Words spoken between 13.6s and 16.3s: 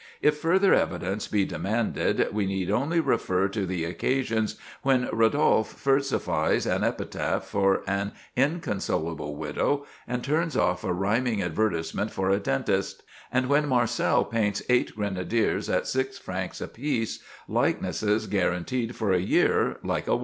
Marcel paints eight grenadiers at six